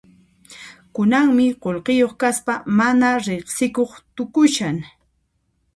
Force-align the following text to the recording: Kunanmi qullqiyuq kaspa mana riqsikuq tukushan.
Kunanmi 0.95 1.45
qullqiyuq 1.63 2.13
kaspa 2.21 2.55
mana 2.77 3.09
riqsikuq 3.25 3.91
tukushan. 4.15 4.77